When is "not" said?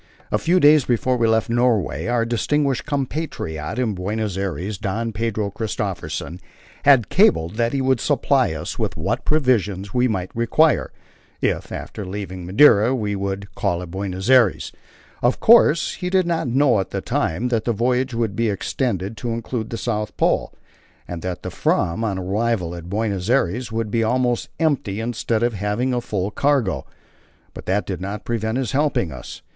16.25-16.47, 28.01-28.25